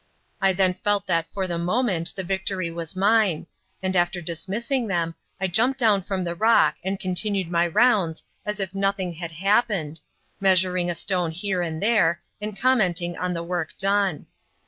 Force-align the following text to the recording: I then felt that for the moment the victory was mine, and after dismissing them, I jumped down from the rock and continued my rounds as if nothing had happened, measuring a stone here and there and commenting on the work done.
I 0.41 0.51
then 0.51 0.73
felt 0.73 1.05
that 1.05 1.31
for 1.31 1.45
the 1.45 1.59
moment 1.59 2.13
the 2.15 2.23
victory 2.23 2.71
was 2.71 2.95
mine, 2.95 3.45
and 3.83 3.95
after 3.95 4.19
dismissing 4.19 4.87
them, 4.87 5.13
I 5.39 5.45
jumped 5.45 5.77
down 5.79 6.01
from 6.01 6.23
the 6.23 6.33
rock 6.33 6.77
and 6.83 6.99
continued 6.99 7.51
my 7.51 7.67
rounds 7.67 8.23
as 8.43 8.59
if 8.59 8.73
nothing 8.73 9.13
had 9.13 9.33
happened, 9.33 10.01
measuring 10.39 10.89
a 10.89 10.95
stone 10.95 11.29
here 11.29 11.61
and 11.61 11.83
there 11.83 12.19
and 12.41 12.57
commenting 12.59 13.15
on 13.15 13.33
the 13.33 13.43
work 13.43 13.77
done. 13.77 14.25